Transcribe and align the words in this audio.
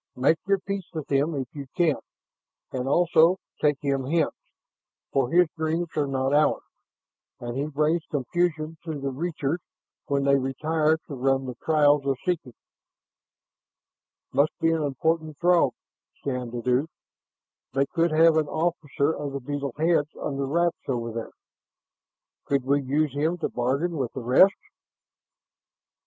Make 0.15 0.39
your 0.47 0.57
peace 0.57 0.87
with 0.93 1.11
him 1.11 1.35
if 1.35 1.47
you 1.53 1.67
can, 1.77 1.97
and 2.71 2.87
also 2.87 3.37
take 3.61 3.79
him 3.83 4.05
hence, 4.07 4.33
for 5.13 5.29
his 5.29 5.47
dreams 5.55 5.95
are 5.95 6.07
not 6.07 6.33
ours, 6.33 6.63
and 7.39 7.55
he 7.55 7.67
brings 7.67 8.01
confusion 8.09 8.77
to 8.83 8.99
the 8.99 9.11
Reachers 9.11 9.59
when 10.07 10.23
they 10.23 10.39
retire 10.39 10.97
to 11.05 11.13
run 11.13 11.45
the 11.45 11.53
Trails 11.63 12.03
of 12.07 12.17
Seeking." 12.25 12.55
"Must 14.33 14.51
be 14.59 14.71
an 14.71 14.81
important 14.81 15.37
Throg," 15.37 15.75
Shann 16.23 16.49
deduced. 16.49 16.89
"They 17.73 17.85
could 17.85 18.09
have 18.09 18.37
an 18.37 18.47
officer 18.47 19.11
of 19.13 19.33
the 19.33 19.39
beetle 19.39 19.75
heads 19.77 20.09
under 20.19 20.47
wraps 20.47 20.81
over 20.87 21.11
there. 21.11 21.33
Could 22.45 22.63
we 22.65 22.81
use 22.81 23.13
him 23.13 23.37
to 23.37 23.49
bargain 23.49 23.95
with 23.97 24.13
the 24.13 24.21
rest?" 24.23 24.55